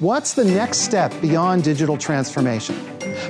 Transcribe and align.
What's 0.00 0.34
the 0.34 0.44
next 0.44 0.82
step 0.82 1.12
beyond 1.20 1.64
digital 1.64 1.98
transformation? 1.98 2.76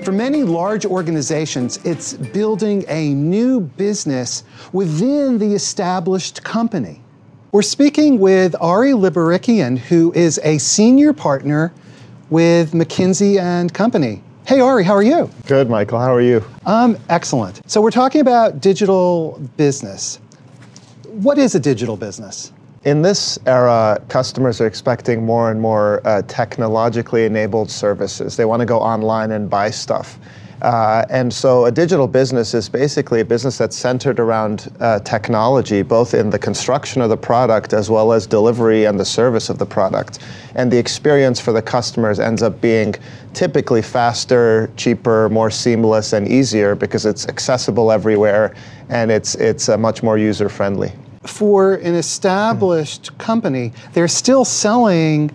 For 0.05 0.13
many 0.13 0.43
large 0.43 0.85
organizations, 0.85 1.79
it's 1.83 2.13
building 2.13 2.85
a 2.89 3.15
new 3.15 3.61
business 3.61 4.45
within 4.75 5.39
the 5.39 5.55
established 5.55 6.45
company. 6.45 7.01
We're 7.53 7.63
speaking 7.63 8.19
with 8.19 8.55
Ari 8.61 8.91
Libarikian, 8.91 9.79
who 9.79 10.13
is 10.13 10.39
a 10.45 10.59
senior 10.59 11.15
partner 11.15 11.73
with 12.29 12.73
McKinsey 12.73 13.41
and 13.41 13.73
Company. 13.73 14.23
Hey, 14.47 14.61
Ari, 14.61 14.85
how 14.85 14.93
are 14.93 15.03
you? 15.03 15.31
Good, 15.47 15.71
Michael. 15.71 15.99
How 15.99 16.15
are 16.15 16.21
you? 16.21 16.45
Um, 16.67 16.99
excellent. 17.09 17.63
So, 17.65 17.81
we're 17.81 17.91
talking 17.91 18.21
about 18.21 18.61
digital 18.61 19.41
business. 19.57 20.21
What 21.07 21.39
is 21.39 21.55
a 21.55 21.61
digital 21.61 21.97
business? 21.97 22.53
In 22.85 23.03
this 23.03 23.41
era, 23.45 24.01
customers 24.09 24.61
are 24.61 24.67
expecting 24.67 25.27
more 25.27 25.51
and 25.51 25.61
more 25.61 26.01
uh, 26.07 26.23
technologically 26.23 27.25
enabled 27.25 27.73
services. 27.73 28.37
They 28.37 28.45
want 28.45 28.61
to 28.61 28.67
go 28.67 28.79
online 28.79 29.33
and 29.33 29.51
buy 29.51 29.71
stuff. 29.71 30.17
Uh, 30.63 31.05
and 31.11 31.33
so 31.33 31.67
a 31.67 31.73
digital 31.73 32.07
business 32.07 32.55
is 32.55 32.69
basically 32.69 33.21
a 33.21 33.25
business 33.25 33.59
that's 33.59 33.77
centered 33.77 34.21
around 34.21 34.73
uh, 34.79 35.01
technology, 35.01 35.83
both 35.83 36.15
in 36.15 36.31
the 36.31 36.39
construction 36.39 37.03
of 37.03 37.09
the 37.11 37.17
product 37.17 37.73
as 37.73 37.91
well 37.91 38.13
as 38.13 38.27
delivery 38.27 38.85
and 38.85 38.99
the 38.99 39.05
service 39.05 39.51
of 39.51 39.59
the 39.59 39.67
product. 39.67 40.21
And 40.55 40.71
the 40.71 40.79
experience 40.79 41.41
for 41.41 41.53
the 41.53 41.63
customers 41.63 42.21
ends 42.21 42.43
up 42.43 42.61
being 42.61 42.95
typically 43.35 43.83
faster, 43.83 44.71
cheaper, 44.77 45.29
more 45.31 45.51
seamless, 45.51 46.13
and 46.13 46.29
easier 46.29 46.77
because 46.77 47.07
it's 47.07 47.29
accessible 47.29 47.91
everywhere 47.91 48.55
and 48.89 49.11
it's, 49.11 49.35
it's 49.37 49.69
uh, 49.69 49.77
much 49.77 50.03
more 50.05 50.17
user 50.17 50.49
friendly. 50.49 50.93
For 51.29 51.75
an 51.75 51.95
established 51.95 53.17
company, 53.19 53.73
they're 53.93 54.09
still 54.09 54.45
selling 54.45 55.31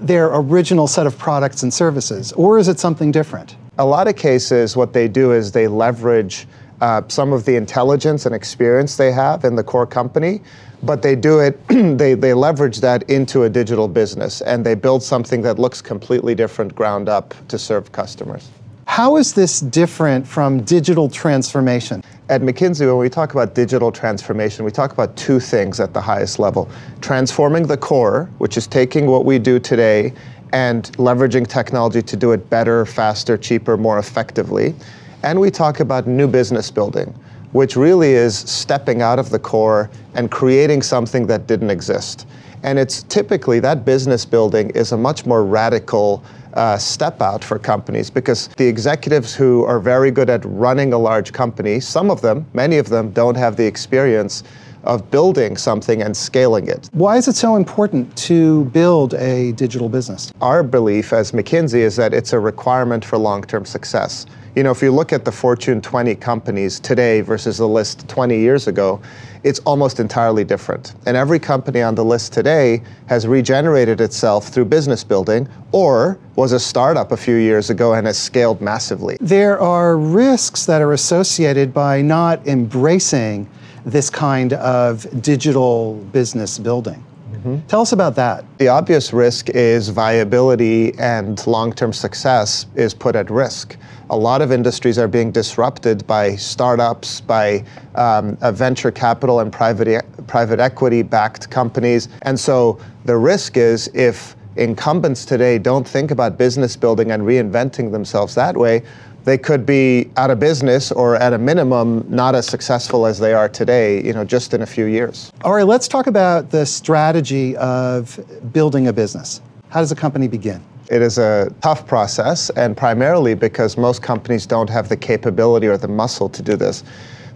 their 0.00 0.30
original 0.32 0.86
set 0.86 1.06
of 1.06 1.18
products 1.18 1.62
and 1.64 1.74
services, 1.74 2.32
or 2.32 2.58
is 2.58 2.68
it 2.68 2.78
something 2.78 3.10
different? 3.10 3.56
a 3.78 3.84
lot 3.84 4.08
of 4.08 4.16
cases, 4.16 4.76
what 4.76 4.92
they 4.92 5.06
do 5.08 5.32
is 5.32 5.52
they 5.52 5.68
leverage 5.68 6.46
uh, 6.80 7.02
some 7.08 7.32
of 7.32 7.44
the 7.44 7.56
intelligence 7.56 8.26
and 8.26 8.34
experience 8.34 8.96
they 8.96 9.12
have 9.12 9.44
in 9.44 9.54
the 9.54 9.62
core 9.62 9.86
company, 9.86 10.40
but 10.82 11.00
they 11.00 11.14
do 11.16 11.40
it, 11.40 11.58
they, 11.98 12.14
they 12.14 12.34
leverage 12.34 12.80
that 12.80 13.08
into 13.08 13.44
a 13.44 13.48
digital 13.48 13.88
business 13.88 14.40
and 14.42 14.66
they 14.66 14.74
build 14.74 15.02
something 15.02 15.42
that 15.42 15.58
looks 15.58 15.80
completely 15.80 16.34
different 16.34 16.74
ground 16.74 17.08
up 17.08 17.34
to 17.48 17.58
serve 17.58 17.90
customers. 17.92 18.50
How 18.86 19.16
is 19.16 19.32
this 19.32 19.60
different 19.60 20.26
from 20.26 20.62
digital 20.62 21.08
transformation? 21.08 22.02
At 22.30 22.42
McKinsey, 22.42 22.86
when 22.86 22.98
we 22.98 23.08
talk 23.08 23.32
about 23.32 23.54
digital 23.54 23.90
transformation, 23.90 24.62
we 24.62 24.70
talk 24.70 24.92
about 24.92 25.16
two 25.16 25.40
things 25.40 25.80
at 25.80 25.94
the 25.94 26.00
highest 26.02 26.38
level 26.38 26.68
transforming 27.00 27.66
the 27.66 27.76
core, 27.78 28.28
which 28.36 28.58
is 28.58 28.66
taking 28.66 29.06
what 29.06 29.24
we 29.24 29.38
do 29.38 29.58
today 29.58 30.12
and 30.52 30.84
leveraging 30.98 31.46
technology 31.46 32.02
to 32.02 32.16
do 32.16 32.32
it 32.32 32.50
better, 32.50 32.84
faster, 32.84 33.38
cheaper, 33.38 33.78
more 33.78 33.98
effectively. 33.98 34.74
And 35.22 35.40
we 35.40 35.50
talk 35.50 35.80
about 35.80 36.06
new 36.06 36.28
business 36.28 36.70
building, 36.70 37.14
which 37.52 37.76
really 37.76 38.12
is 38.12 38.36
stepping 38.36 39.00
out 39.00 39.18
of 39.18 39.30
the 39.30 39.38
core 39.38 39.88
and 40.12 40.30
creating 40.30 40.82
something 40.82 41.26
that 41.28 41.46
didn't 41.46 41.70
exist. 41.70 42.26
And 42.62 42.78
it's 42.78 43.04
typically 43.04 43.58
that 43.60 43.86
business 43.86 44.26
building 44.26 44.68
is 44.70 44.92
a 44.92 44.98
much 44.98 45.24
more 45.24 45.46
radical 45.46 46.22
uh, 46.58 46.76
step 46.76 47.22
out 47.22 47.44
for 47.44 47.58
companies 47.58 48.10
because 48.10 48.48
the 48.56 48.66
executives 48.66 49.34
who 49.34 49.64
are 49.64 49.78
very 49.78 50.10
good 50.10 50.28
at 50.28 50.44
running 50.44 50.92
a 50.92 50.98
large 50.98 51.32
company, 51.32 51.78
some 51.78 52.10
of 52.10 52.20
them, 52.20 52.44
many 52.52 52.78
of 52.78 52.88
them, 52.88 53.12
don't 53.12 53.36
have 53.36 53.56
the 53.56 53.64
experience 53.64 54.42
of 54.84 55.10
building 55.10 55.56
something 55.56 56.02
and 56.02 56.16
scaling 56.16 56.68
it. 56.68 56.88
Why 56.92 57.16
is 57.16 57.28
it 57.28 57.36
so 57.36 57.56
important 57.56 58.16
to 58.18 58.64
build 58.66 59.14
a 59.14 59.52
digital 59.52 59.88
business? 59.88 60.32
Our 60.40 60.62
belief 60.62 61.12
as 61.12 61.32
McKinsey 61.32 61.80
is 61.80 61.96
that 61.96 62.14
it's 62.14 62.32
a 62.32 62.38
requirement 62.38 63.04
for 63.04 63.18
long 63.18 63.42
term 63.42 63.64
success. 63.64 64.26
You 64.56 64.64
know, 64.64 64.70
if 64.72 64.82
you 64.82 64.90
look 64.90 65.12
at 65.12 65.24
the 65.24 65.30
Fortune 65.30 65.80
20 65.80 66.16
companies 66.16 66.80
today 66.80 67.20
versus 67.20 67.58
the 67.58 67.68
list 67.68 68.08
20 68.08 68.36
years 68.36 68.66
ago, 68.66 69.00
it's 69.44 69.60
almost 69.60 70.00
entirely 70.00 70.42
different. 70.42 70.94
And 71.06 71.16
every 71.16 71.38
company 71.38 71.80
on 71.80 71.94
the 71.94 72.04
list 72.04 72.32
today 72.32 72.82
has 73.06 73.26
regenerated 73.26 74.00
itself 74.00 74.48
through 74.48 74.64
business 74.64 75.04
building 75.04 75.48
or 75.70 76.18
was 76.34 76.52
a 76.52 76.58
startup 76.58 77.12
a 77.12 77.16
few 77.16 77.36
years 77.36 77.70
ago 77.70 77.94
and 77.94 78.06
has 78.06 78.18
scaled 78.18 78.60
massively. 78.60 79.16
There 79.20 79.60
are 79.60 79.96
risks 79.96 80.66
that 80.66 80.82
are 80.82 80.92
associated 80.92 81.72
by 81.72 82.02
not 82.02 82.44
embracing 82.46 83.48
this 83.90 84.10
kind 84.10 84.52
of 84.52 85.22
digital 85.22 85.94
business 86.12 86.58
building. 86.58 87.02
Mm-hmm. 87.32 87.66
Tell 87.68 87.80
us 87.80 87.92
about 87.92 88.16
that. 88.16 88.44
The 88.58 88.68
obvious 88.68 89.12
risk 89.12 89.48
is 89.50 89.88
viability 89.88 90.98
and 90.98 91.44
long 91.46 91.72
term 91.72 91.92
success 91.92 92.66
is 92.74 92.92
put 92.92 93.16
at 93.16 93.30
risk. 93.30 93.76
A 94.10 94.16
lot 94.16 94.42
of 94.42 94.52
industries 94.52 94.98
are 94.98 95.08
being 95.08 95.30
disrupted 95.30 96.06
by 96.06 96.36
startups, 96.36 97.20
by 97.20 97.64
um, 97.94 98.36
venture 98.52 98.90
capital 98.90 99.40
and 99.40 99.52
private, 99.52 100.04
private 100.26 100.60
equity 100.60 101.02
backed 101.02 101.48
companies. 101.50 102.08
And 102.22 102.38
so 102.38 102.78
the 103.04 103.16
risk 103.16 103.56
is 103.56 103.88
if 103.94 104.36
incumbents 104.56 105.24
today 105.24 105.58
don't 105.58 105.86
think 105.86 106.10
about 106.10 106.36
business 106.36 106.76
building 106.76 107.12
and 107.12 107.22
reinventing 107.22 107.92
themselves 107.92 108.34
that 108.34 108.56
way, 108.56 108.82
they 109.24 109.38
could 109.38 109.66
be 109.66 110.10
out 110.16 110.30
of 110.30 110.40
business 110.40 110.90
or 110.92 111.16
at 111.16 111.32
a 111.32 111.38
minimum 111.38 112.04
not 112.08 112.34
as 112.34 112.46
successful 112.46 113.06
as 113.06 113.18
they 113.18 113.34
are 113.34 113.48
today, 113.48 114.02
you 114.04 114.12
know, 114.12 114.24
just 114.24 114.54
in 114.54 114.62
a 114.62 114.66
few 114.66 114.86
years. 114.86 115.32
All 115.42 115.54
right, 115.54 115.66
let's 115.66 115.88
talk 115.88 116.06
about 116.06 116.50
the 116.50 116.64
strategy 116.64 117.56
of 117.56 118.18
building 118.52 118.88
a 118.88 118.92
business. 118.92 119.40
How 119.70 119.80
does 119.80 119.92
a 119.92 119.96
company 119.96 120.28
begin? 120.28 120.62
It 120.90 121.02
is 121.02 121.18
a 121.18 121.52
tough 121.60 121.86
process, 121.86 122.48
and 122.50 122.74
primarily 122.74 123.34
because 123.34 123.76
most 123.76 124.02
companies 124.02 124.46
don't 124.46 124.70
have 124.70 124.88
the 124.88 124.96
capability 124.96 125.66
or 125.66 125.76
the 125.76 125.88
muscle 125.88 126.30
to 126.30 126.42
do 126.42 126.56
this. 126.56 126.82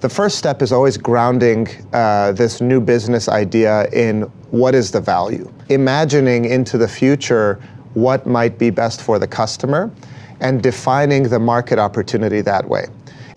The 0.00 0.09
first 0.09 0.38
step 0.38 0.62
is 0.62 0.72
always 0.72 0.97
grounding 0.97 1.69
uh, 1.93 2.32
this 2.32 2.60
new 2.60 2.81
business 2.81 3.28
idea 3.28 3.88
in 3.93 4.22
what 4.50 4.75
is 4.75 4.91
the 4.91 5.00
value. 5.00 5.53
Imagining 5.69 6.47
into 6.47 6.78
the 6.78 6.88
future 6.88 7.60
what 7.94 8.26
might 8.26 8.59
be 8.59 8.70
best 8.70 9.03
for 9.03 9.19
the 9.19 9.28
customer 9.28 9.93
and 10.42 10.62
defining 10.62 11.22
the 11.28 11.38
market 11.38 11.78
opportunity 11.78 12.42
that 12.42 12.69
way. 12.69 12.86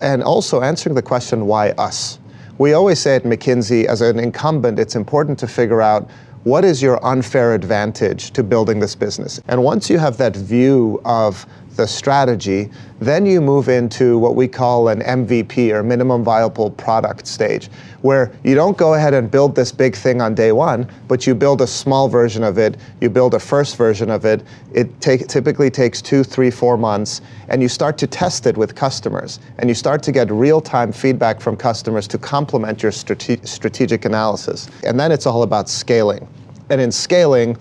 And 0.00 0.22
also 0.22 0.60
answering 0.60 0.94
the 0.94 1.02
question, 1.02 1.46
why 1.46 1.70
us? 1.72 2.18
We 2.58 2.74
always 2.74 2.98
say 2.98 3.16
at 3.16 3.22
McKinsey, 3.22 3.86
as 3.86 4.02
an 4.02 4.18
incumbent, 4.18 4.78
it's 4.78 4.96
important 4.96 5.38
to 5.38 5.46
figure 5.46 5.80
out 5.80 6.10
what 6.44 6.64
is 6.64 6.82
your 6.82 7.04
unfair 7.04 7.54
advantage 7.54 8.30
to 8.32 8.42
building 8.42 8.78
this 8.78 8.94
business? 8.94 9.40
And 9.48 9.64
once 9.64 9.90
you 9.90 9.98
have 9.98 10.16
that 10.18 10.36
view 10.36 11.00
of 11.04 11.46
the 11.76 11.86
strategy, 11.86 12.70
then 13.00 13.26
you 13.26 13.40
move 13.40 13.68
into 13.68 14.18
what 14.18 14.34
we 14.34 14.48
call 14.48 14.88
an 14.88 15.00
MVP 15.02 15.70
or 15.70 15.82
minimum 15.82 16.24
viable 16.24 16.70
product 16.70 17.26
stage, 17.26 17.68
where 18.00 18.32
you 18.42 18.54
don't 18.54 18.76
go 18.76 18.94
ahead 18.94 19.14
and 19.14 19.30
build 19.30 19.54
this 19.54 19.70
big 19.70 19.94
thing 19.94 20.20
on 20.20 20.34
day 20.34 20.52
one, 20.52 20.90
but 21.08 21.26
you 21.26 21.34
build 21.34 21.60
a 21.60 21.66
small 21.66 22.08
version 22.08 22.42
of 22.42 22.58
it, 22.58 22.76
you 23.00 23.10
build 23.10 23.34
a 23.34 23.38
first 23.38 23.76
version 23.76 24.10
of 24.10 24.24
it. 24.24 24.42
It 24.72 25.00
take, 25.00 25.26
typically 25.28 25.70
takes 25.70 26.00
two, 26.00 26.24
three, 26.24 26.50
four 26.50 26.76
months, 26.76 27.20
and 27.48 27.60
you 27.60 27.68
start 27.68 27.98
to 27.98 28.06
test 28.06 28.46
it 28.46 28.56
with 28.56 28.74
customers, 28.74 29.38
and 29.58 29.68
you 29.68 29.74
start 29.74 30.02
to 30.04 30.12
get 30.12 30.30
real 30.30 30.60
time 30.60 30.92
feedback 30.92 31.40
from 31.40 31.56
customers 31.56 32.08
to 32.08 32.18
complement 32.18 32.82
your 32.82 32.92
strate- 32.92 33.46
strategic 33.46 34.04
analysis. 34.04 34.68
And 34.84 34.98
then 34.98 35.12
it's 35.12 35.26
all 35.26 35.42
about 35.42 35.68
scaling. 35.68 36.26
And 36.70 36.80
in 36.80 36.90
scaling, 36.90 37.56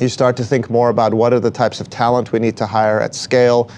you 0.00 0.08
start 0.08 0.36
to 0.36 0.44
think 0.44 0.70
more 0.70 0.88
about 0.90 1.14
what 1.14 1.32
are 1.32 1.40
the 1.40 1.50
types 1.50 1.80
of 1.80 1.88
talent 1.88 2.32
we 2.32 2.38
need 2.38 2.56
to 2.56 2.66
hire 2.66 3.00
at 3.00 3.14
scale. 3.14 3.70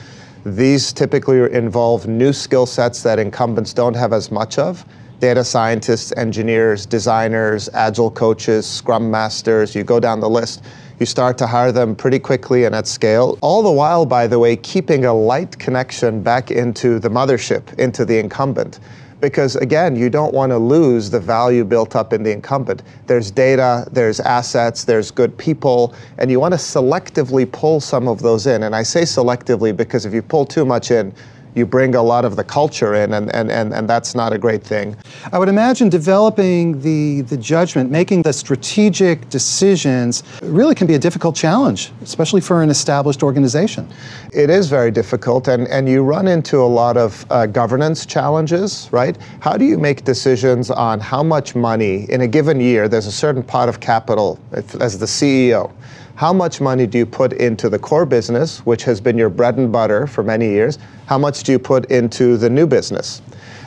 These 0.44 0.92
typically 0.92 1.38
involve 1.52 2.06
new 2.06 2.32
skill 2.32 2.66
sets 2.66 3.02
that 3.02 3.18
incumbents 3.18 3.72
don't 3.72 3.94
have 3.94 4.12
as 4.12 4.30
much 4.30 4.58
of 4.58 4.84
data 5.20 5.42
scientists, 5.42 6.12
engineers, 6.16 6.84
designers, 6.84 7.70
agile 7.72 8.10
coaches, 8.10 8.66
scrum 8.66 9.10
masters, 9.10 9.74
you 9.74 9.82
go 9.82 9.98
down 9.98 10.20
the 10.20 10.28
list. 10.28 10.62
You 10.98 11.06
start 11.06 11.36
to 11.38 11.46
hire 11.46 11.72
them 11.72 11.94
pretty 11.94 12.18
quickly 12.18 12.64
and 12.64 12.74
at 12.74 12.86
scale. 12.86 13.38
All 13.42 13.62
the 13.62 13.72
while, 13.72 14.06
by 14.06 14.26
the 14.26 14.38
way, 14.38 14.56
keeping 14.56 15.04
a 15.04 15.12
light 15.12 15.58
connection 15.58 16.22
back 16.22 16.50
into 16.50 16.98
the 16.98 17.08
mothership, 17.08 17.78
into 17.78 18.04
the 18.04 18.18
incumbent 18.18 18.80
because 19.20 19.56
again, 19.56 19.96
you 19.96 20.10
don't 20.10 20.34
want 20.34 20.50
to 20.50 20.58
lose 20.58 21.10
the 21.10 21.20
value 21.20 21.64
built 21.64 21.96
up 21.96 22.12
in 22.12 22.22
the 22.22 22.30
incumbent. 22.30 22.82
There's 23.06 23.30
data, 23.30 23.86
there's 23.90 24.20
assets, 24.20 24.84
there's 24.84 25.10
good 25.10 25.36
people, 25.38 25.94
and 26.18 26.30
you 26.30 26.38
want 26.40 26.52
to 26.52 26.58
selectively 26.58 27.50
pull 27.50 27.80
some 27.80 28.08
of 28.08 28.20
those 28.20 28.46
in. 28.46 28.64
And 28.64 28.74
I 28.74 28.82
say 28.82 29.02
selectively 29.02 29.76
because 29.76 30.04
if 30.04 30.12
you 30.12 30.22
pull 30.22 30.44
too 30.44 30.64
much 30.64 30.90
in, 30.90 31.12
you 31.56 31.64
bring 31.64 31.94
a 31.94 32.02
lot 32.02 32.24
of 32.26 32.36
the 32.36 32.44
culture 32.44 32.94
in, 32.94 33.14
and, 33.14 33.34
and, 33.34 33.50
and, 33.50 33.72
and 33.72 33.88
that's 33.88 34.14
not 34.14 34.32
a 34.32 34.38
great 34.38 34.62
thing. 34.62 34.94
I 35.32 35.38
would 35.38 35.48
imagine 35.48 35.88
developing 35.88 36.80
the, 36.82 37.22
the 37.22 37.36
judgment, 37.36 37.90
making 37.90 38.22
the 38.22 38.32
strategic 38.32 39.28
decisions 39.30 40.22
really 40.42 40.74
can 40.74 40.86
be 40.86 40.94
a 40.94 40.98
difficult 40.98 41.34
challenge, 41.34 41.92
especially 42.02 42.42
for 42.42 42.62
an 42.62 42.68
established 42.68 43.22
organization. 43.22 43.88
It 44.34 44.50
is 44.50 44.68
very 44.68 44.90
difficult, 44.90 45.48
and, 45.48 45.66
and 45.68 45.88
you 45.88 46.02
run 46.02 46.28
into 46.28 46.58
a 46.58 46.68
lot 46.68 46.98
of 46.98 47.24
uh, 47.30 47.46
governance 47.46 48.04
challenges, 48.04 48.90
right? 48.92 49.16
How 49.40 49.56
do 49.56 49.64
you 49.64 49.78
make 49.78 50.04
decisions 50.04 50.70
on 50.70 51.00
how 51.00 51.22
much 51.22 51.54
money 51.54 52.04
in 52.10 52.20
a 52.20 52.28
given 52.28 52.60
year, 52.60 52.86
there's 52.86 53.06
a 53.06 53.12
certain 53.12 53.42
pot 53.42 53.70
of 53.70 53.80
capital 53.80 54.38
as 54.52 54.98
the 54.98 55.06
CEO 55.06 55.72
How 56.16 56.32
much 56.32 56.62
money 56.62 56.86
do 56.86 56.96
you 56.96 57.04
put 57.04 57.34
into 57.34 57.68
the 57.68 57.78
core 57.78 58.06
business, 58.06 58.64
which 58.64 58.84
has 58.84 59.02
been 59.02 59.18
your 59.18 59.28
bread 59.28 59.58
and 59.58 59.70
butter 59.70 60.06
for 60.06 60.22
many 60.22 60.48
years? 60.48 60.78
How 61.04 61.18
much 61.18 61.42
do 61.42 61.52
you 61.52 61.58
put 61.58 61.90
into 61.90 62.38
the 62.38 62.48
new 62.48 62.66
business? 62.66 63.20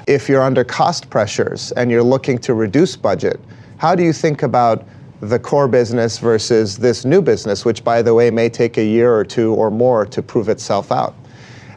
If 0.08 0.28
you're 0.28 0.42
under 0.42 0.64
cost 0.64 1.12
pressures 1.12 1.72
and 1.74 1.92
you're 1.92 2.02
looking 2.02 2.40
to 2.40 2.56
reduce 2.56 2.96
budget, 2.96 3.40
how 3.78 3.94
do 3.94 4.02
you 4.02 4.12
think 4.12 4.42
about 4.42 4.84
the 5.22 5.38
core 5.38 5.68
business 5.68 6.18
versus 6.18 6.76
this 6.76 7.06
new 7.06 7.22
business, 7.22 7.66
which, 7.66 7.84
by 7.84 8.02
the 8.02 8.16
way, 8.16 8.32
may 8.32 8.50
take 8.50 8.78
a 8.78 8.84
year 8.84 9.14
or 9.14 9.24
two 9.24 9.54
or 9.54 9.70
more 9.70 10.04
to 10.08 10.24
prove 10.24 10.50
itself 10.50 10.92
out? 10.92 11.14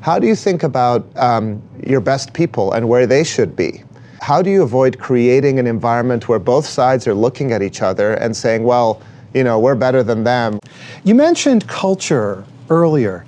How 0.00 0.18
do 0.18 0.26
you 0.26 0.34
think 0.34 0.62
about 0.62 1.06
um, 1.18 1.62
your 1.86 2.00
best 2.00 2.32
people 2.32 2.72
and 2.72 2.88
where 2.88 3.06
they 3.06 3.25
should 3.25 3.54
be? 3.54 3.84
How 4.22 4.40
do 4.40 4.48
you 4.48 4.62
avoid 4.62 4.98
creating 4.98 5.58
an 5.58 5.66
environment 5.66 6.30
where 6.30 6.38
both 6.38 6.64
sides 6.64 7.06
are 7.06 7.14
looking 7.14 7.52
at 7.52 7.60
each 7.60 7.82
other 7.82 8.14
and 8.14 8.34
saying, 8.34 8.62
well, 8.62 9.02
you 9.34 9.44
know, 9.44 9.58
we're 9.58 9.75
better 9.75 10.02
than 10.02 10.25
them? 10.25 10.58
You 11.05 11.14
mentioned 11.14 11.67
culture 11.69 12.44
earlier. 12.70 13.25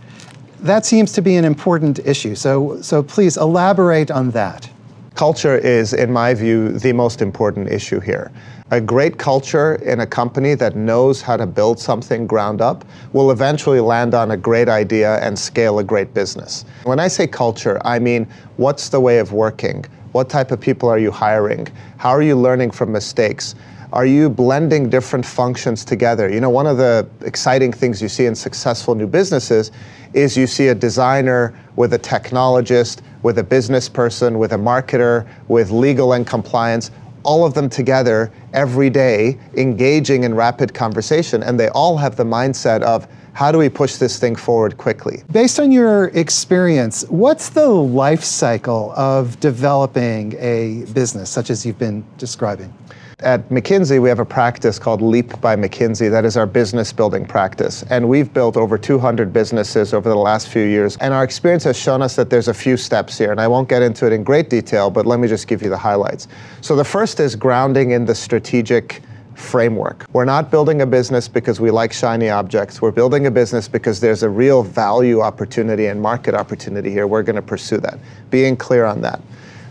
That 0.60 0.86
seems 0.86 1.12
to 1.12 1.22
be 1.22 1.36
an 1.36 1.44
important 1.44 1.98
issue. 2.04 2.34
So, 2.34 2.80
so 2.80 3.02
please 3.02 3.36
elaborate 3.36 4.10
on 4.10 4.30
that. 4.30 4.68
Culture 5.14 5.56
is, 5.56 5.92
in 5.92 6.12
my 6.12 6.34
view, 6.34 6.72
the 6.72 6.92
most 6.92 7.22
important 7.22 7.68
issue 7.68 8.00
here. 8.00 8.32
A 8.70 8.80
great 8.80 9.18
culture 9.18 9.76
in 9.76 10.00
a 10.00 10.06
company 10.06 10.54
that 10.54 10.74
knows 10.74 11.22
how 11.22 11.36
to 11.36 11.46
build 11.46 11.78
something 11.78 12.26
ground 12.26 12.60
up 12.60 12.84
will 13.12 13.30
eventually 13.30 13.78
land 13.78 14.14
on 14.14 14.32
a 14.32 14.36
great 14.36 14.68
idea 14.68 15.18
and 15.20 15.38
scale 15.38 15.78
a 15.78 15.84
great 15.84 16.14
business. 16.14 16.64
When 16.84 16.98
I 16.98 17.08
say 17.08 17.26
culture, 17.26 17.80
I 17.84 17.98
mean 17.98 18.26
what's 18.56 18.88
the 18.88 18.98
way 18.98 19.18
of 19.18 19.32
working? 19.32 19.84
What 20.12 20.28
type 20.30 20.50
of 20.50 20.60
people 20.60 20.88
are 20.88 20.98
you 20.98 21.10
hiring? 21.10 21.68
How 21.98 22.10
are 22.10 22.22
you 22.22 22.36
learning 22.36 22.70
from 22.70 22.90
mistakes? 22.90 23.54
Are 23.94 24.06
you 24.06 24.28
blending 24.28 24.90
different 24.90 25.24
functions 25.24 25.84
together? 25.84 26.28
You 26.28 26.40
know, 26.40 26.50
one 26.50 26.66
of 26.66 26.78
the 26.78 27.08
exciting 27.20 27.72
things 27.72 28.02
you 28.02 28.08
see 28.08 28.26
in 28.26 28.34
successful 28.34 28.96
new 28.96 29.06
businesses 29.06 29.70
is 30.14 30.36
you 30.36 30.48
see 30.48 30.66
a 30.66 30.74
designer 30.74 31.56
with 31.76 31.92
a 31.94 31.98
technologist, 32.00 33.02
with 33.22 33.38
a 33.38 33.44
business 33.44 33.88
person, 33.88 34.40
with 34.40 34.52
a 34.52 34.56
marketer, 34.56 35.28
with 35.46 35.70
legal 35.70 36.14
and 36.14 36.26
compliance, 36.26 36.90
all 37.22 37.46
of 37.46 37.54
them 37.54 37.68
together 37.68 38.32
every 38.52 38.90
day, 38.90 39.38
engaging 39.56 40.24
in 40.24 40.34
rapid 40.34 40.74
conversation, 40.74 41.44
and 41.44 41.58
they 41.58 41.68
all 41.68 41.96
have 41.96 42.16
the 42.16 42.24
mindset 42.24 42.82
of, 42.82 43.06
how 43.32 43.50
do 43.50 43.58
we 43.58 43.68
push 43.68 43.96
this 43.96 44.18
thing 44.18 44.34
forward 44.34 44.76
quickly? 44.76 45.22
Based 45.30 45.58
on 45.58 45.72
your 45.72 46.06
experience, 46.08 47.04
what's 47.10 47.48
the 47.48 47.68
life 47.68 48.24
cycle 48.24 48.92
of 48.96 49.38
developing 49.38 50.34
a 50.38 50.84
business 50.92 51.30
such 51.30 51.50
as 51.50 51.64
you've 51.64 51.78
been 51.78 52.04
describing? 52.18 52.72
At 53.20 53.48
McKinsey, 53.48 54.02
we 54.02 54.08
have 54.08 54.18
a 54.18 54.24
practice 54.24 54.78
called 54.78 55.00
Leap 55.00 55.40
by 55.40 55.54
McKinsey. 55.54 56.10
That 56.10 56.24
is 56.24 56.36
our 56.36 56.46
business 56.46 56.92
building 56.92 57.24
practice. 57.24 57.84
And 57.84 58.08
we've 58.08 58.32
built 58.32 58.56
over 58.56 58.76
200 58.76 59.32
businesses 59.32 59.94
over 59.94 60.08
the 60.08 60.16
last 60.16 60.48
few 60.48 60.64
years. 60.64 60.96
And 60.96 61.14
our 61.14 61.22
experience 61.22 61.62
has 61.64 61.78
shown 61.78 62.02
us 62.02 62.16
that 62.16 62.28
there's 62.28 62.48
a 62.48 62.54
few 62.54 62.76
steps 62.76 63.16
here. 63.16 63.30
And 63.30 63.40
I 63.40 63.46
won't 63.46 63.68
get 63.68 63.82
into 63.82 64.06
it 64.06 64.12
in 64.12 64.24
great 64.24 64.50
detail, 64.50 64.90
but 64.90 65.06
let 65.06 65.20
me 65.20 65.28
just 65.28 65.46
give 65.46 65.62
you 65.62 65.68
the 65.68 65.78
highlights. 65.78 66.26
So 66.60 66.74
the 66.74 66.84
first 66.84 67.20
is 67.20 67.36
grounding 67.36 67.92
in 67.92 68.04
the 68.04 68.14
strategic 68.14 69.00
framework. 69.34 70.06
We're 70.12 70.24
not 70.24 70.50
building 70.50 70.82
a 70.82 70.86
business 70.86 71.28
because 71.28 71.60
we 71.60 71.70
like 71.70 71.92
shiny 71.92 72.30
objects. 72.30 72.82
We're 72.82 72.90
building 72.90 73.26
a 73.26 73.30
business 73.30 73.68
because 73.68 74.00
there's 74.00 74.22
a 74.24 74.28
real 74.28 74.62
value 74.62 75.20
opportunity 75.20 75.86
and 75.86 76.00
market 76.00 76.34
opportunity 76.34 76.90
here. 76.90 77.06
We're 77.06 77.22
going 77.22 77.36
to 77.36 77.42
pursue 77.42 77.78
that. 77.78 77.98
Being 78.30 78.56
clear 78.56 78.84
on 78.84 79.02
that. 79.02 79.20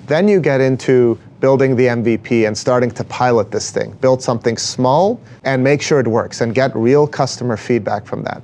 Then 0.07 0.27
you 0.27 0.41
get 0.41 0.59
into 0.59 1.17
building 1.43 1.75
the 1.75 1.87
MVP 1.87 2.47
and 2.47 2.57
starting 2.57 2.89
to 2.89 3.03
pilot 3.03 3.51
this 3.51 3.69
thing. 3.69 3.91
Build 3.99 4.23
something 4.23 4.55
small 4.55 5.19
and 5.43 5.61
make 5.61 5.81
sure 5.81 5.99
it 5.99 6.07
works 6.07 6.39
and 6.39 6.55
get 6.55 6.73
real 6.73 7.05
customer 7.05 7.57
feedback 7.57 8.05
from 8.05 8.23
that. 8.23 8.41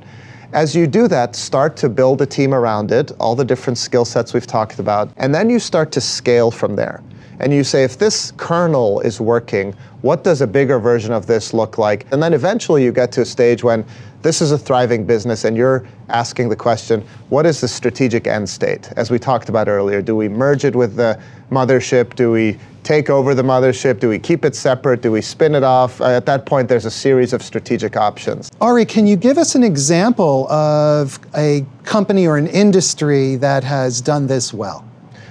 As 0.52 0.76
you 0.76 0.86
do 0.86 1.08
that, 1.08 1.34
start 1.34 1.78
to 1.78 1.88
build 1.88 2.22
a 2.22 2.26
team 2.26 2.54
around 2.54 2.92
it, 2.92 3.14
all 3.18 3.38
the 3.38 3.46
different 3.46 3.78
skill 3.78 4.04
sets 4.04 4.34
we've 4.34 4.46
talked 4.46 4.80
about, 4.80 5.10
and 5.16 5.34
then 5.34 5.50
you 5.50 5.60
start 5.60 5.94
to 5.94 6.02
scale 6.02 6.52
from 6.52 6.76
there. 6.76 7.02
And 7.40 7.54
you 7.54 7.64
say, 7.64 7.84
if 7.84 7.98
this 7.98 8.32
kernel 8.38 9.00
is 9.02 9.22
working, 9.22 9.74
what 10.02 10.24
does 10.24 10.42
a 10.42 10.48
bigger 10.48 10.80
version 10.80 11.14
of 11.14 11.26
this 11.26 11.54
look 11.54 11.78
like? 11.78 12.06
And 12.12 12.22
then 12.22 12.34
eventually 12.34 12.84
you 12.84 12.92
get 12.92 13.12
to 13.14 13.22
a 13.22 13.26
stage 13.26 13.64
when 13.64 13.86
this 14.22 14.42
is 14.42 14.52
a 14.52 14.58
thriving 14.58 15.06
business 15.06 15.46
and 15.46 15.56
you're 15.56 15.86
asking 16.10 16.50
the 16.50 16.56
question, 16.56 17.02
what 17.30 17.46
is 17.46 17.62
the 17.62 17.68
strategic 17.68 18.28
end 18.28 18.50
state? 18.50 18.92
As 18.98 19.10
we 19.10 19.18
talked 19.18 19.48
about 19.48 19.70
earlier, 19.70 20.02
do 20.02 20.16
we 20.16 20.28
merge 20.28 20.66
it 20.66 20.76
with 20.76 20.96
the 20.96 21.20
mothership? 21.50 22.16
Do 22.16 22.32
we 22.32 22.58
take 22.84 23.10
over 23.10 23.34
the 23.34 23.44
mothership? 23.44 24.00
Do 24.00 24.10
we 24.10 24.20
keep 24.20 24.44
it 24.44 24.56
separate? 24.56 25.02
Do 25.02 25.12
we 25.12 25.22
spin 25.22 25.56
it 25.56 25.64
off? 25.64 26.02
Uh, 26.02 26.08
at 26.08 26.26
that 26.26 26.46
point, 26.46 26.68
there's 26.68 26.86
a 26.86 26.92
series 26.92 27.32
of 27.32 27.42
strategic 27.42 27.96
options. 27.96 28.52
Ari, 28.60 28.86
can 28.86 29.08
you 29.08 29.16
give 29.16 29.38
us 29.38 29.56
an 29.56 29.64
example 29.64 30.50
of 30.52 31.20
a 31.36 31.66
company 31.84 32.28
or 32.28 32.38
an 32.38 32.48
industry 32.48 33.38
that 33.38 33.64
has 33.64 34.02
done 34.02 34.28
this 34.28 34.54
well? 34.54 34.86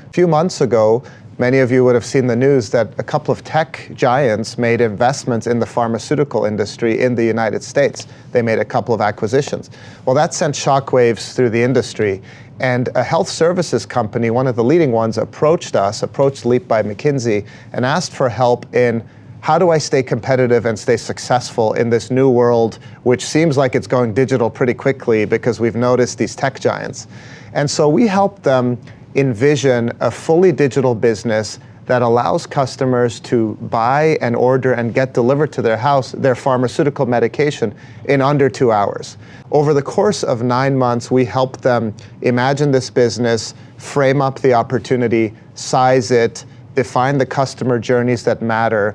A 0.06 0.12
few 0.12 0.26
months 0.26 0.62
ago, 0.62 1.02
Many 1.40 1.60
of 1.60 1.70
you 1.70 1.84
would 1.84 1.94
have 1.94 2.04
seen 2.04 2.26
the 2.26 2.34
news 2.34 2.70
that 2.70 2.92
a 2.98 3.02
couple 3.04 3.30
of 3.30 3.44
tech 3.44 3.92
giants 3.94 4.58
made 4.58 4.80
investments 4.80 5.46
in 5.46 5.60
the 5.60 5.66
pharmaceutical 5.66 6.44
industry 6.44 7.00
in 7.00 7.14
the 7.14 7.24
United 7.24 7.62
States. 7.62 8.08
They 8.32 8.42
made 8.42 8.58
a 8.58 8.64
couple 8.64 8.92
of 8.92 9.00
acquisitions. 9.00 9.70
Well, 10.04 10.16
that 10.16 10.34
sent 10.34 10.56
shockwaves 10.56 11.36
through 11.36 11.50
the 11.50 11.62
industry. 11.62 12.22
And 12.58 12.88
a 12.96 13.04
health 13.04 13.28
services 13.28 13.86
company, 13.86 14.30
one 14.30 14.48
of 14.48 14.56
the 14.56 14.64
leading 14.64 14.90
ones, 14.90 15.16
approached 15.16 15.76
us, 15.76 16.02
approached 16.02 16.44
Leap 16.44 16.66
by 16.66 16.82
McKinsey, 16.82 17.46
and 17.72 17.86
asked 17.86 18.16
for 18.16 18.28
help 18.28 18.74
in 18.74 19.08
how 19.40 19.60
do 19.60 19.70
I 19.70 19.78
stay 19.78 20.02
competitive 20.02 20.66
and 20.66 20.76
stay 20.76 20.96
successful 20.96 21.74
in 21.74 21.88
this 21.88 22.10
new 22.10 22.28
world, 22.28 22.80
which 23.04 23.24
seems 23.24 23.56
like 23.56 23.76
it's 23.76 23.86
going 23.86 24.12
digital 24.12 24.50
pretty 24.50 24.74
quickly 24.74 25.24
because 25.24 25.60
we've 25.60 25.76
noticed 25.76 26.18
these 26.18 26.34
tech 26.34 26.58
giants. 26.58 27.06
And 27.52 27.70
so 27.70 27.88
we 27.88 28.08
helped 28.08 28.42
them 28.42 28.76
envision 29.18 29.90
a 30.00 30.10
fully 30.10 30.52
digital 30.52 30.94
business 30.94 31.58
that 31.86 32.02
allows 32.02 32.46
customers 32.46 33.18
to 33.18 33.54
buy 33.62 34.18
and 34.20 34.36
order 34.36 34.74
and 34.74 34.94
get 34.94 35.14
delivered 35.14 35.50
to 35.50 35.62
their 35.62 35.76
house 35.76 36.12
their 36.12 36.34
pharmaceutical 36.34 37.06
medication 37.06 37.74
in 38.04 38.20
under 38.20 38.48
two 38.50 38.70
hours. 38.70 39.16
Over 39.50 39.72
the 39.72 39.82
course 39.82 40.22
of 40.22 40.42
nine 40.42 40.76
months, 40.76 41.10
we 41.10 41.24
helped 41.24 41.62
them 41.62 41.94
imagine 42.20 42.70
this 42.70 42.90
business, 42.90 43.54
frame 43.78 44.20
up 44.20 44.38
the 44.40 44.52
opportunity, 44.52 45.32
size 45.54 46.10
it, 46.10 46.44
define 46.74 47.16
the 47.16 47.26
customer 47.26 47.78
journeys 47.78 48.22
that 48.24 48.42
matter, 48.42 48.94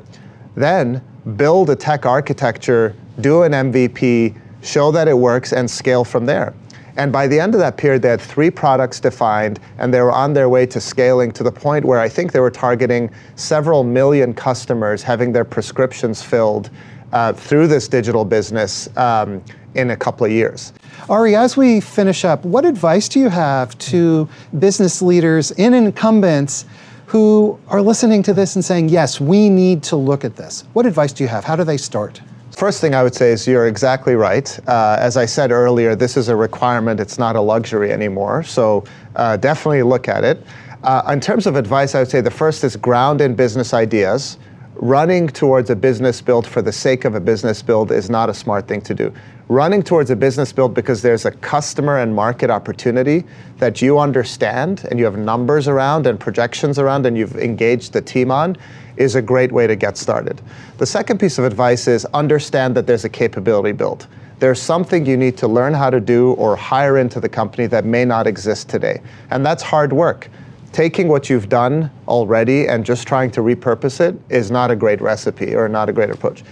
then 0.55 1.01
build 1.35 1.71
a 1.71 1.75
tech 1.75 2.05
architecture, 2.05 2.95
do 3.21 3.41
an 3.41 3.51
MVP, 3.51 4.39
show 4.61 4.91
that 4.91 5.07
it 5.07 5.17
works, 5.17 5.51
and 5.51 5.69
scale 5.69 6.03
from 6.03 6.25
there. 6.25 6.53
And 6.95 7.11
by 7.11 7.27
the 7.27 7.39
end 7.39 7.55
of 7.55 7.59
that 7.59 7.77
period, 7.77 8.01
they 8.01 8.09
had 8.09 8.21
three 8.21 8.51
products 8.51 8.99
defined, 8.99 9.59
and 9.79 9.93
they 9.93 10.01
were 10.01 10.11
on 10.11 10.33
their 10.33 10.47
way 10.47 10.65
to 10.67 10.79
scaling 10.79 11.31
to 11.31 11.43
the 11.43 11.51
point 11.51 11.85
where 11.85 11.99
I 11.99 12.07
think 12.07 12.31
they 12.31 12.39
were 12.39 12.51
targeting 12.51 13.09
several 13.35 13.83
million 13.83 14.33
customers 14.33 15.01
having 15.01 15.31
their 15.31 15.45
prescriptions 15.45 16.21
filled 16.21 16.69
uh, 17.11 17.33
through 17.33 17.67
this 17.67 17.87
digital 17.87 18.25
business 18.25 18.95
um, 18.97 19.43
in 19.75 19.91
a 19.91 19.97
couple 19.97 20.25
of 20.25 20.31
years. 20.31 20.73
Ari, 21.09 21.35
as 21.35 21.57
we 21.57 21.79
finish 21.79 22.25
up, 22.25 22.45
what 22.45 22.65
advice 22.65 23.09
do 23.09 23.19
you 23.19 23.29
have 23.29 23.77
to 23.79 24.29
business 24.59 25.01
leaders 25.01 25.51
and 25.51 25.73
incumbents 25.73 26.65
who 27.07 27.59
are 27.67 27.81
listening 27.81 28.23
to 28.23 28.33
this 28.33 28.55
and 28.55 28.63
saying, 28.63 28.89
yes, 28.89 29.19
we 29.19 29.49
need 29.49 29.83
to 29.83 29.95
look 29.95 30.23
at 30.23 30.35
this? 30.35 30.63
What 30.73 30.85
advice 30.85 31.13
do 31.13 31.23
you 31.23 31.27
have? 31.27 31.43
How 31.43 31.55
do 31.55 31.63
they 31.63 31.77
start? 31.77 32.21
First 32.53 32.81
thing 32.81 32.93
I 32.93 33.01
would 33.01 33.15
say 33.15 33.31
is 33.31 33.47
you're 33.47 33.67
exactly 33.67 34.13
right. 34.13 34.59
Uh, 34.69 34.95
as 34.99 35.17
I 35.17 35.25
said 35.25 35.51
earlier, 35.51 35.95
this 35.95 36.15
is 36.15 36.29
a 36.29 36.35
requirement, 36.35 36.99
it's 36.99 37.17
not 37.17 37.35
a 37.35 37.41
luxury 37.41 37.91
anymore. 37.91 38.43
So 38.43 38.83
uh, 39.15 39.37
definitely 39.37 39.81
look 39.81 40.07
at 40.07 40.23
it. 40.23 40.45
Uh, 40.83 41.01
in 41.11 41.19
terms 41.19 41.47
of 41.47 41.55
advice, 41.55 41.95
I 41.95 41.99
would 41.99 42.11
say 42.11 42.21
the 42.21 42.29
first 42.29 42.63
is 42.63 42.75
ground 42.75 43.21
in 43.21 43.33
business 43.33 43.73
ideas. 43.73 44.37
Running 44.75 45.27
towards 45.27 45.69
a 45.69 45.75
business 45.75 46.19
build 46.19 46.47
for 46.47 46.63
the 46.63 46.71
sake 46.71 47.05
of 47.05 47.13
a 47.13 47.19
business 47.19 47.61
build 47.61 47.91
is 47.91 48.09
not 48.09 48.27
a 48.29 48.33
smart 48.33 48.67
thing 48.67 48.81
to 48.81 48.95
do. 48.95 49.13
Running 49.47 49.83
towards 49.83 50.09
a 50.09 50.15
business 50.15 50.51
build 50.51 50.73
because 50.73 51.03
there's 51.03 51.25
a 51.25 51.31
customer 51.31 51.99
and 51.99 52.15
market 52.15 52.49
opportunity 52.49 53.23
that 53.59 53.83
you 53.83 53.99
understand 53.99 54.83
and 54.89 54.97
you 54.97 55.05
have 55.05 55.15
numbers 55.15 55.67
around 55.67 56.07
and 56.07 56.19
projections 56.19 56.79
around 56.79 57.05
and 57.05 57.15
you've 57.15 57.35
engaged 57.35 57.93
the 57.93 58.01
team 58.01 58.31
on 58.31 58.57
is 58.97 59.13
a 59.13 59.21
great 59.21 59.51
way 59.51 59.67
to 59.67 59.75
get 59.75 59.95
started. 59.95 60.41
The 60.79 60.87
second 60.87 61.19
piece 61.19 61.37
of 61.37 61.45
advice 61.45 61.87
is 61.87 62.05
understand 62.05 62.73
that 62.75 62.87
there's 62.87 63.05
a 63.05 63.09
capability 63.09 63.73
built. 63.73 64.07
There's 64.39 64.59
something 64.59 65.05
you 65.05 65.17
need 65.17 65.37
to 65.37 65.47
learn 65.47 65.75
how 65.75 65.91
to 65.91 65.99
do 65.99 66.33
or 66.33 66.55
hire 66.55 66.97
into 66.97 67.19
the 67.19 67.29
company 67.29 67.67
that 67.67 67.85
may 67.85 68.05
not 68.05 68.25
exist 68.25 68.69
today. 68.69 69.01
And 69.29 69.45
that's 69.45 69.61
hard 69.61 69.93
work. 69.93 70.29
Taking 70.73 71.07
what 71.07 71.29
you've 71.29 71.49
done 71.49 71.91
already 72.07 72.67
and 72.67 72.83
just 72.83 73.07
trying 73.07 73.29
to 73.31 73.41
repurpose 73.41 74.01
it 74.01 74.19
is 74.29 74.49
not 74.49 74.71
a 74.71 74.75
great 74.75 75.01
recipe 75.01 75.55
or 75.55 75.69
not 75.69 75.87
a 75.87 75.93
great 75.93 76.09
approach. 76.09 76.43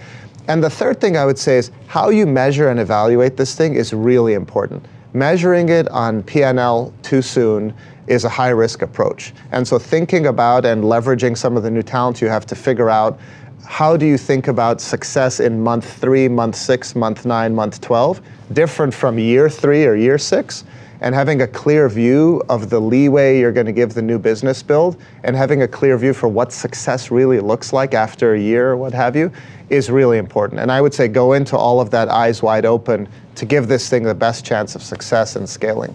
And 0.46 0.62
the 0.62 0.70
third 0.70 1.00
thing 1.00 1.16
I 1.16 1.26
would 1.26 1.38
say 1.38 1.58
is 1.58 1.72
how 1.88 2.10
you 2.10 2.24
measure 2.24 2.68
and 2.68 2.78
evaluate 2.78 3.36
this 3.36 3.56
thing 3.56 3.74
is 3.74 3.92
really 3.92 4.34
important. 4.34 4.86
Measuring 5.12 5.70
it 5.70 5.88
on 5.88 6.22
P&L 6.22 6.94
too 7.02 7.20
soon 7.20 7.74
is 8.06 8.24
a 8.24 8.28
high 8.28 8.50
risk 8.50 8.82
approach. 8.82 9.32
And 9.50 9.66
so 9.66 9.76
thinking 9.76 10.26
about 10.26 10.64
and 10.64 10.84
leveraging 10.84 11.36
some 11.36 11.56
of 11.56 11.64
the 11.64 11.70
new 11.70 11.82
talent 11.82 12.20
you 12.20 12.28
have 12.28 12.46
to 12.46 12.54
figure 12.54 12.90
out 12.90 13.18
how 13.66 13.96
do 13.96 14.06
you 14.06 14.18
think 14.18 14.46
about 14.46 14.80
success 14.80 15.40
in 15.40 15.60
month 15.60 16.00
three, 16.00 16.28
month 16.28 16.54
six, 16.54 16.94
month 16.94 17.26
nine, 17.26 17.54
month 17.54 17.80
12, 17.80 18.20
different 18.52 18.94
from 18.94 19.18
year 19.18 19.50
three 19.50 19.84
or 19.84 19.96
year 19.96 20.18
six? 20.18 20.62
And 21.02 21.16
having 21.16 21.42
a 21.42 21.48
clear 21.48 21.88
view 21.88 22.42
of 22.48 22.70
the 22.70 22.80
leeway 22.80 23.40
you're 23.40 23.50
going 23.50 23.66
to 23.66 23.72
give 23.72 23.92
the 23.92 24.00
new 24.00 24.20
business 24.20 24.62
build, 24.62 24.96
and 25.24 25.34
having 25.34 25.62
a 25.62 25.68
clear 25.68 25.98
view 25.98 26.14
for 26.14 26.28
what 26.28 26.52
success 26.52 27.10
really 27.10 27.40
looks 27.40 27.72
like 27.72 27.92
after 27.92 28.34
a 28.34 28.40
year 28.40 28.70
or 28.70 28.76
what 28.76 28.94
have 28.94 29.16
you, 29.16 29.32
is 29.68 29.90
really 29.90 30.18
important. 30.18 30.60
And 30.60 30.70
I 30.70 30.80
would 30.80 30.94
say 30.94 31.08
go 31.08 31.32
into 31.32 31.56
all 31.56 31.80
of 31.80 31.90
that 31.90 32.08
eyes 32.08 32.40
wide 32.40 32.64
open 32.64 33.08
to 33.34 33.44
give 33.44 33.66
this 33.66 33.90
thing 33.90 34.04
the 34.04 34.14
best 34.14 34.44
chance 34.44 34.76
of 34.76 34.82
success 34.82 35.34
and 35.34 35.48
scaling. 35.48 35.92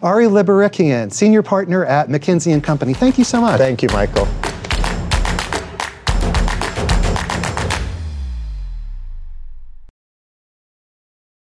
Ari 0.00 0.26
Libarikian, 0.26 1.12
Senior 1.12 1.42
Partner 1.42 1.84
at 1.84 2.08
McKinsey 2.08 2.62
& 2.62 2.64
Company. 2.64 2.94
Thank 2.94 3.18
you 3.18 3.24
so 3.24 3.42
much. 3.42 3.58
Thank 3.58 3.82
you, 3.82 3.90
Michael. 3.92 4.26